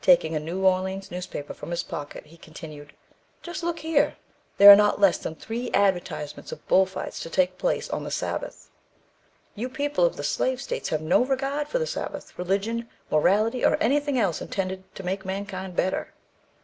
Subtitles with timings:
[0.00, 2.94] Taking a New Orleans newspaper from his pocket he continued,
[3.42, 4.16] "Just look here,
[4.58, 8.10] there are not less than three advertisements of bull fights to take place on the
[8.10, 8.70] Sabbath.
[9.54, 13.76] You people of the Slave States have no regard for the Sabbath, religion, morality or
[13.80, 16.12] anything else intended to, make mankind better."